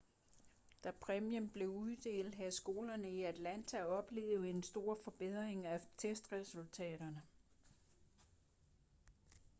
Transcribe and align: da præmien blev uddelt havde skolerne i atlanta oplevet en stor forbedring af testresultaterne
da 0.83 0.91
præmien 1.01 1.49
blev 1.49 1.69
uddelt 1.69 2.35
havde 2.35 2.51
skolerne 2.51 3.11
i 3.11 3.23
atlanta 3.23 3.83
oplevet 3.85 4.49
en 4.49 4.63
stor 4.63 4.99
forbedring 5.03 5.65
af 5.65 5.79
testresultaterne 5.97 7.21